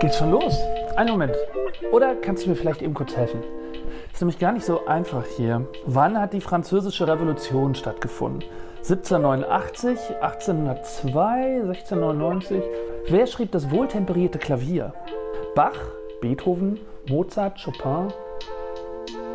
[0.00, 0.56] Geht's schon los?
[0.96, 1.34] Einen Moment.
[1.90, 3.40] Oder kannst du mir vielleicht eben kurz helfen?
[4.12, 5.66] Ist nämlich gar nicht so einfach hier.
[5.86, 8.44] Wann hat die Französische Revolution stattgefunden?
[8.76, 12.62] 1789, 1802, 1699?
[13.08, 14.92] Wer schrieb das wohltemperierte Klavier?
[15.56, 15.78] Bach,
[16.20, 16.78] Beethoven,
[17.08, 18.12] Mozart, Chopin?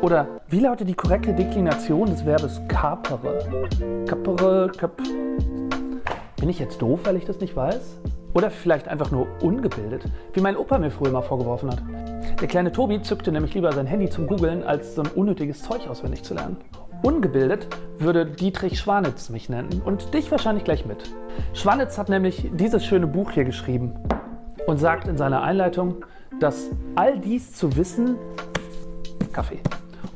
[0.00, 4.04] Oder wie lautet die korrekte Deklination des Verbes capere?
[4.06, 4.96] Capere, cap.
[6.36, 7.98] Bin ich jetzt doof, weil ich das nicht weiß?
[8.34, 11.82] Oder vielleicht einfach nur ungebildet, wie mein Opa mir früher mal vorgeworfen hat.
[12.40, 15.86] Der kleine Tobi zückte nämlich lieber sein Handy zum Googeln, als so ein unnötiges Zeug
[15.88, 16.56] auswendig zu lernen.
[17.02, 17.66] Ungebildet
[17.98, 21.02] würde Dietrich Schwanitz mich nennen und dich wahrscheinlich gleich mit.
[21.52, 23.94] Schwanitz hat nämlich dieses schöne Buch hier geschrieben
[24.66, 26.04] und sagt in seiner Einleitung,
[26.40, 28.16] dass all dies zu wissen,
[29.32, 29.60] Kaffee,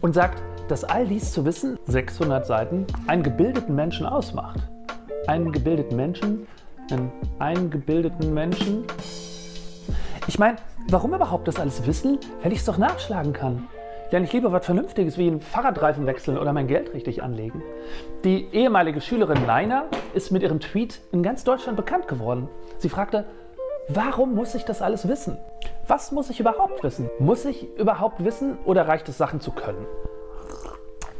[0.00, 4.60] und sagt, dass all dies zu wissen, 600 Seiten, einen gebildeten Menschen ausmacht.
[5.26, 6.46] Einen gebildeten Menschen,
[6.92, 8.84] einen eingebildeten Menschen.
[10.26, 10.56] Ich meine,
[10.88, 13.68] warum überhaupt das alles wissen, wenn ich es doch nachschlagen kann?
[14.12, 17.60] Ja, nicht lieber was Vernünftiges wie einen Fahrradreifen wechseln oder mein Geld richtig anlegen.
[18.22, 22.48] Die ehemalige Schülerin Leiner ist mit ihrem Tweet in ganz Deutschland bekannt geworden.
[22.78, 23.24] Sie fragte,
[23.88, 25.38] warum muss ich das alles wissen?
[25.88, 27.10] Was muss ich überhaupt wissen?
[27.18, 29.86] Muss ich überhaupt wissen oder reicht es, Sachen zu können?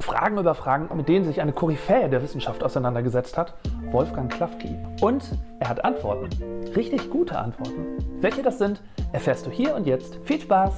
[0.00, 3.54] Fragen über Fragen, mit denen sich eine Koryphäe der Wissenschaft auseinandergesetzt hat,
[3.92, 4.76] Wolfgang Klafki.
[5.02, 5.22] Und
[5.60, 6.28] er hat Antworten.
[6.74, 7.98] Richtig gute Antworten.
[8.20, 8.80] Welche das sind,
[9.12, 10.18] erfährst du hier und jetzt.
[10.24, 10.72] Viel Spaß!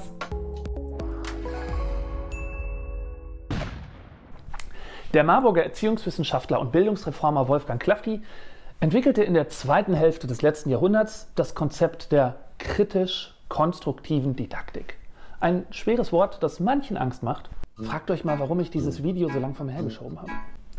[5.13, 8.21] Der Marburger Erziehungswissenschaftler und Bildungsreformer Wolfgang Klafki
[8.81, 14.97] entwickelte in der zweiten Hälfte des letzten Jahrhunderts das Konzept der kritisch-konstruktiven Didaktik.
[15.39, 17.49] Ein schweres Wort, das manchen Angst macht.
[17.81, 20.31] Fragt euch mal, warum ich dieses Video so lang vom hergeschoben habe.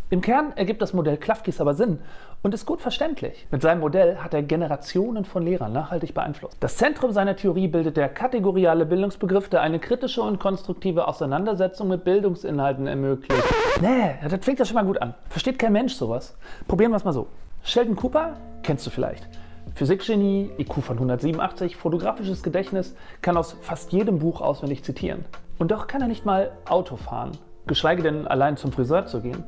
[0.09, 1.99] Im Kern ergibt das Modell Klafkis aber Sinn
[2.45, 3.49] und ist gut verständlich.
[3.51, 6.59] Mit seinem Modell hat er Generationen von Lehrern nachhaltig beeinflusst.
[6.61, 12.05] Das Zentrum seiner Theorie bildet der kategoriale Bildungsbegriff, der eine kritische und konstruktive Auseinandersetzung mit
[12.05, 13.43] Bildungsinhalten ermöglicht.
[13.81, 15.15] Nee, das fängt ja schon mal gut an.
[15.28, 16.37] Versteht kein Mensch sowas.
[16.69, 17.27] Probieren wir es mal so.
[17.65, 19.28] Sheldon Cooper kennst du vielleicht.
[19.75, 25.25] Physikgenie, IQ von 187, fotografisches Gedächtnis, kann aus fast jedem Buch auswendig zitieren.
[25.59, 27.33] Und doch kann er nicht mal Auto fahren,
[27.66, 29.43] geschweige denn allein zum Friseur zu gehen.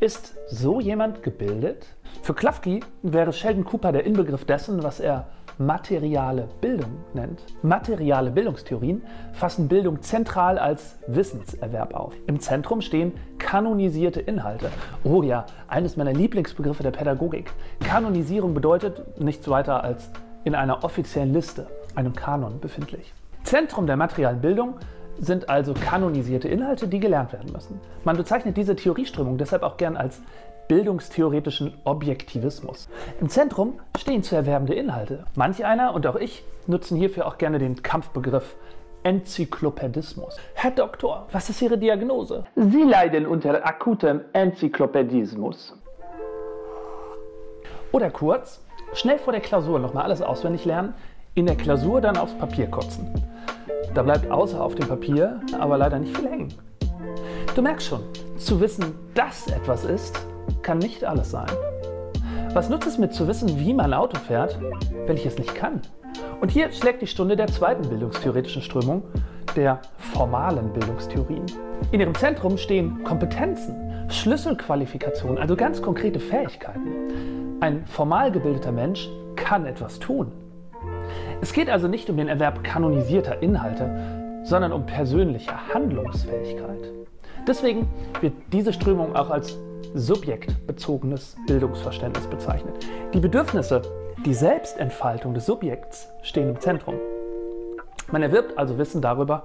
[0.00, 1.86] Ist so jemand gebildet?
[2.22, 7.40] Für Klafki wäre Sheldon Cooper der Inbegriff dessen, was er materiale Bildung nennt.
[7.62, 12.12] Materiale Bildungstheorien fassen Bildung zentral als Wissenserwerb auf.
[12.26, 14.70] Im Zentrum stehen kanonisierte Inhalte.
[15.04, 17.52] Oh ja, eines meiner Lieblingsbegriffe der Pädagogik.
[17.80, 20.10] Kanonisierung bedeutet nichts weiter als
[20.42, 23.14] in einer offiziellen Liste, einem Kanon befindlich.
[23.44, 24.74] Zentrum der materialen Bildung
[25.18, 27.80] sind also kanonisierte Inhalte, die gelernt werden müssen.
[28.04, 30.20] Man bezeichnet diese Theorieströmung deshalb auch gern als
[30.68, 32.88] bildungstheoretischen Objektivismus.
[33.20, 35.24] Im Zentrum stehen zu erwerbende Inhalte.
[35.34, 38.56] Manch einer und auch ich nutzen hierfür auch gerne den Kampfbegriff
[39.02, 40.38] Enzyklopädismus.
[40.54, 42.44] Herr Doktor, was ist Ihre Diagnose?
[42.56, 45.74] Sie leiden unter akutem Enzyklopädismus.
[47.92, 48.64] Oder kurz,
[48.94, 50.94] schnell vor der Klausur nochmal alles auswendig lernen,
[51.34, 53.08] in der Klausur dann aufs Papier kotzen.
[53.94, 56.54] Da bleibt außer auf dem Papier aber leider nicht viel hängen.
[57.54, 58.00] Du merkst schon,
[58.36, 60.18] zu wissen, dass etwas ist,
[60.62, 61.46] kann nicht alles sein.
[62.52, 64.58] Was nutzt es mir zu wissen, wie man Auto fährt,
[65.06, 65.80] wenn ich es nicht kann?
[66.40, 69.02] Und hier schlägt die Stunde der zweiten bildungstheoretischen Strömung,
[69.54, 71.46] der formalen Bildungstheorien.
[71.92, 73.76] In ihrem Zentrum stehen Kompetenzen,
[74.08, 77.60] Schlüsselqualifikationen, also ganz konkrete Fähigkeiten.
[77.60, 80.32] Ein formal gebildeter Mensch kann etwas tun.
[81.40, 86.92] Es geht also nicht um den Erwerb kanonisierter Inhalte, sondern um persönliche Handlungsfähigkeit.
[87.46, 87.88] Deswegen
[88.20, 89.58] wird diese Strömung auch als
[89.94, 92.74] subjektbezogenes Bildungsverständnis bezeichnet.
[93.12, 93.82] Die Bedürfnisse,
[94.24, 96.94] die Selbstentfaltung des Subjekts stehen im Zentrum.
[98.10, 99.44] Man erwirbt also Wissen darüber,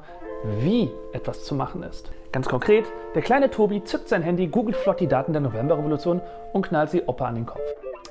[0.61, 2.09] wie etwas zu machen ist.
[2.31, 2.85] Ganz konkret,
[3.15, 6.21] der kleine Tobi zückt sein Handy, googelt flott die Daten der Novemberrevolution
[6.53, 7.61] und knallt sie Opa an den Kopf.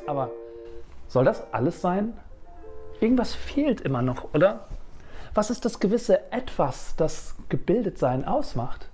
[0.07, 0.31] Aber
[1.07, 2.15] soll das alles sein?
[3.01, 4.67] Irgendwas fehlt immer noch, oder?
[5.35, 8.89] Was ist das gewisse Etwas, das Gebildetsein ausmacht?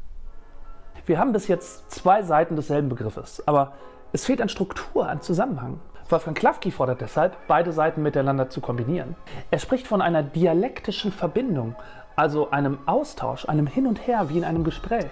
[1.06, 3.72] Wir haben bis jetzt zwei Seiten desselben Begriffes, aber
[4.12, 5.80] es fehlt an Struktur, an Zusammenhang.
[6.10, 9.16] Wolfgang Klafki fordert deshalb, beide Seiten miteinander zu kombinieren.
[9.50, 11.74] Er spricht von einer dialektischen Verbindung,
[12.14, 15.10] also einem Austausch, einem Hin und Her wie in einem Gespräch.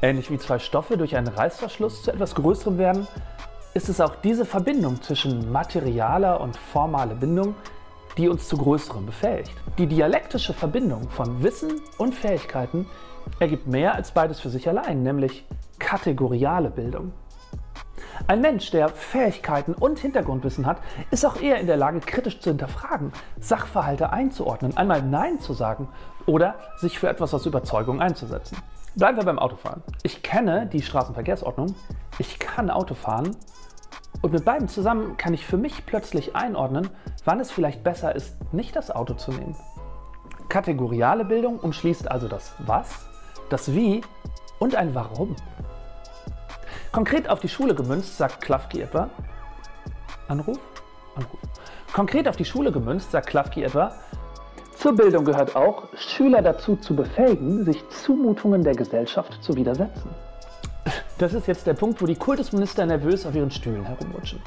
[0.00, 3.08] Ähnlich wie zwei Stoffe durch einen Reißverschluss zu etwas Größerem werden,
[3.74, 7.54] ist es auch diese Verbindung zwischen materialer und formaler Bindung,
[8.18, 9.52] die uns zu Größerem befähigt.
[9.78, 12.86] Die dialektische Verbindung von Wissen und Fähigkeiten
[13.38, 15.46] ergibt mehr als beides für sich allein, nämlich
[15.78, 17.12] kategoriale Bildung.
[18.26, 20.78] Ein Mensch, der Fähigkeiten und Hintergrundwissen hat,
[21.12, 25.88] ist auch eher in der Lage, kritisch zu hinterfragen, Sachverhalte einzuordnen, einmal Nein zu sagen
[26.26, 28.58] oder sich für etwas aus Überzeugung einzusetzen.
[28.96, 29.82] Bleiben wir beim Autofahren.
[30.02, 31.76] Ich kenne die Straßenverkehrsordnung,
[32.18, 33.36] ich kann Auto fahren
[34.20, 36.90] und mit beiden zusammen kann ich für mich plötzlich einordnen,
[37.24, 39.56] wann es vielleicht besser ist, nicht das Auto zu nehmen.
[40.48, 43.06] Kategoriale Bildung umschließt also das Was,
[43.50, 44.00] das Wie
[44.58, 45.36] und ein Warum.
[46.90, 49.10] Konkret auf die Schule gemünzt, sagt Klafki etwa,
[50.26, 50.58] Anruf?
[51.14, 51.38] Anruf.
[51.92, 53.92] Konkret auf die Schule gemünzt, sagt Klafki etwa,
[54.76, 60.08] zur Bildung gehört auch, Schüler dazu zu befähigen, sich Zumutungen der Gesellschaft zu widersetzen.
[61.18, 64.40] Das ist jetzt der Punkt, wo die Kultusminister nervös auf ihren Stühlen herumrutschen.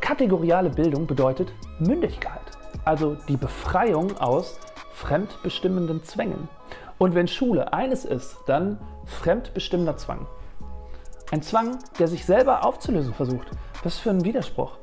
[0.00, 2.40] Kategoriale Bildung bedeutet Mündigkeit,
[2.84, 4.58] also die Befreiung aus
[4.92, 6.48] fremdbestimmenden Zwängen.
[6.98, 10.26] Und wenn Schule eines ist, dann fremdbestimmender Zwang.
[11.30, 13.46] Ein Zwang, der sich selber aufzulösen versucht.
[13.84, 14.78] Was für ein Widerspruch.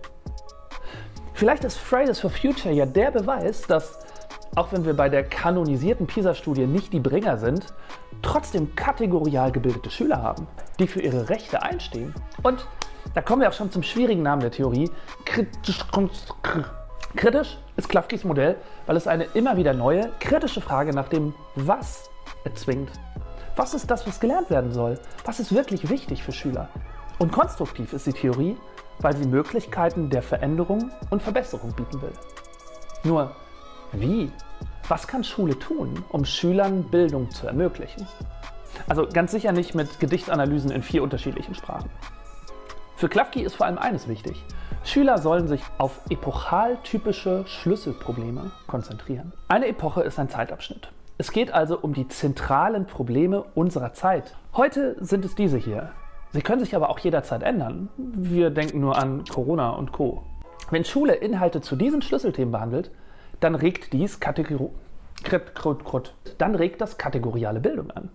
[1.34, 4.00] Vielleicht ist Fridays for Future ja der Beweis, dass,
[4.56, 7.66] auch wenn wir bei der kanonisierten PISA-Studie nicht die Bringer sind,
[8.22, 10.48] trotzdem kategorial gebildete Schüler haben,
[10.80, 12.14] die für ihre Rechte einstehen.
[12.44, 12.66] Und
[13.14, 14.90] da kommen wir auch schon zum schwierigen Namen der Theorie.
[15.26, 15.86] Kritisch,
[17.16, 22.10] kritisch ist Klafkis Modell, weil es eine immer wieder neue, kritische Frage nach dem Was
[22.44, 22.92] erzwingt.
[23.56, 25.00] Was ist das, was gelernt werden soll?
[25.26, 26.70] Was ist wirklich wichtig für Schüler?
[27.18, 28.56] Und konstruktiv ist die Theorie,
[29.00, 32.14] weil sie Möglichkeiten der Veränderung und Verbesserung bieten will.
[33.04, 33.36] Nur,
[33.94, 34.32] wie?
[34.88, 38.08] Was kann Schule tun, um Schülern Bildung zu ermöglichen?
[38.88, 41.90] Also ganz sicher nicht mit Gedichtanalysen in vier unterschiedlichen Sprachen.
[42.96, 44.44] Für Klafki ist vor allem eines wichtig.
[44.84, 49.34] Schüler sollen sich auf epochaltypische Schlüsselprobleme konzentrieren.
[49.48, 50.90] Eine Epoche ist ein Zeitabschnitt.
[51.18, 54.36] Es geht also um die zentralen Probleme unserer Zeit.
[54.56, 55.92] Heute sind es diese hier.
[56.32, 57.90] Sie können sich aber auch jederzeit ändern.
[57.98, 60.24] Wir denken nur an Corona und Co.
[60.70, 62.92] Wenn Schule Inhalte zu diesen Schlüsselthemen behandelt,
[63.40, 64.72] dann regt dies Kategor
[66.38, 68.10] dann regt das kategoriale Bildung an.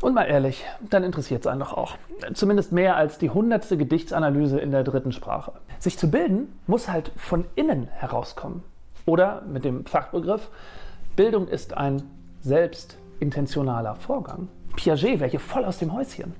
[0.00, 1.96] Und mal ehrlich, dann interessiert es einen doch auch.
[2.34, 5.52] Zumindest mehr als die hundertste Gedichtsanalyse in der dritten Sprache.
[5.78, 8.62] Sich zu bilden muss halt von innen herauskommen.
[9.04, 10.48] Oder mit dem Fachbegriff,
[11.14, 12.02] Bildung ist ein
[12.40, 14.48] selbstintentionaler Vorgang.
[14.76, 16.34] Piaget wäre hier voll aus dem Häuschen.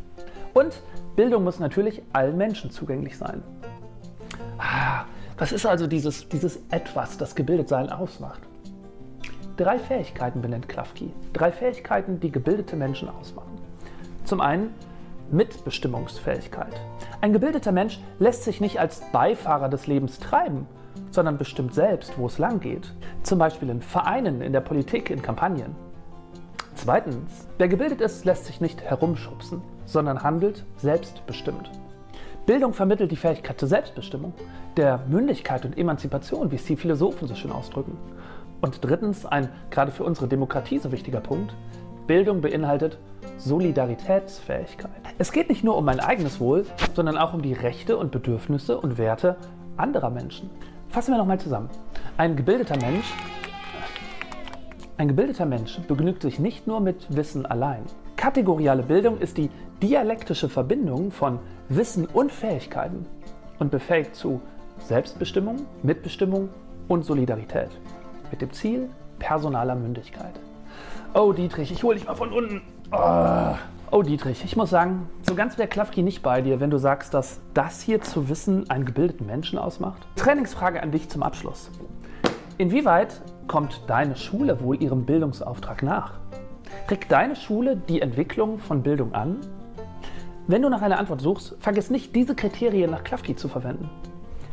[0.53, 0.81] Und
[1.15, 3.43] Bildung muss natürlich allen Menschen zugänglich sein.
[5.39, 8.41] Was ist also dieses, dieses Etwas, das Gebildetsein ausmacht?
[9.59, 11.13] Drei Fähigkeiten benennt Klafki.
[11.35, 13.59] Drei Fähigkeiten, die gebildete Menschen ausmachen.
[14.25, 14.71] Zum einen
[15.31, 16.81] Mitbestimmungsfähigkeit.
[17.21, 20.67] Ein gebildeter Mensch lässt sich nicht als Beifahrer des Lebens treiben,
[21.11, 22.91] sondern bestimmt selbst, wo es lang geht.
[23.23, 25.75] Zum Beispiel in Vereinen, in der Politik, in Kampagnen.
[26.77, 31.71] Zweitens, wer gebildet ist, lässt sich nicht herumschubsen, sondern handelt selbstbestimmt.
[32.47, 34.33] Bildung vermittelt die Fähigkeit zur Selbstbestimmung,
[34.77, 37.99] der Mündigkeit und Emanzipation, wie es die Philosophen so schön ausdrücken.
[38.61, 41.57] Und drittens, ein gerade für unsere Demokratie so wichtiger Punkt,
[42.07, 42.99] Bildung beinhaltet
[43.39, 44.93] Solidaritätsfähigkeit.
[45.19, 46.65] Es geht nicht nur um mein eigenes Wohl,
[46.95, 49.37] sondern auch um die Rechte und Bedürfnisse und Werte
[49.77, 50.49] anderer Menschen.
[50.89, 51.69] Fassen wir nochmal zusammen.
[52.17, 53.13] Ein gebildeter Mensch
[54.99, 57.83] ein gebildeter Mensch begnügt sich nicht nur mit Wissen allein.
[58.17, 59.51] Kategoriale Bildung ist die
[59.83, 61.39] dialektische Verbindung von
[61.69, 63.07] Wissen und Fähigkeiten
[63.59, 64.41] und befähigt zu
[64.79, 66.49] Selbstbestimmung, Mitbestimmung
[66.89, 67.71] und Solidarität.
[68.31, 68.89] Mit dem Ziel
[69.19, 70.39] personaler Mündigkeit.
[71.15, 72.63] Oh Dietrich, ich hole dich mal von unten.
[72.93, 73.57] Oh.
[73.91, 77.15] oh Dietrich, ich muss sagen, so ganz wäre Klafki nicht bei dir, wenn du sagst,
[77.15, 80.07] dass das hier zu wissen einen gebildeten Menschen ausmacht.
[80.17, 81.71] Trainingsfrage an dich zum Abschluss.
[82.59, 86.15] Inwieweit kommt deine Schule wohl ihrem Bildungsauftrag nach?
[86.91, 89.41] Regt deine Schule die Entwicklung von Bildung an?
[90.49, 93.91] Wenn du nach einer Antwort suchst, vergiss nicht, diese Kriterien nach Klafki zu verwenden.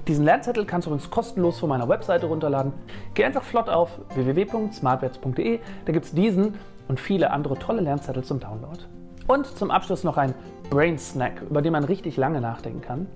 [0.07, 2.73] Diesen Lernzettel kannst du übrigens kostenlos von meiner Webseite runterladen.
[3.13, 6.55] Geh einfach flott auf www.smartwets.de, da gibt es diesen
[6.88, 8.79] und viele andere tolle Lernzettel zum Download.
[9.27, 10.33] Und zum Abschluss noch ein
[10.71, 13.07] Brain Snack, über den man richtig lange nachdenken kann.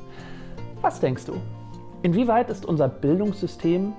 [0.82, 1.34] Was denkst du?
[2.04, 3.94] Inwieweit ist unser Bildungssystem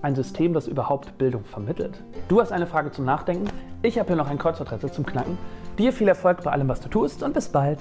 [0.00, 2.00] ein System, das überhaupt Bildung vermittelt?
[2.28, 3.48] Du hast eine Frage zum Nachdenken.
[3.82, 5.36] Ich habe hier noch ein Kreuzworträtsel zum Knacken.
[5.76, 7.80] Dir viel Erfolg bei allem, was du tust und bis bald.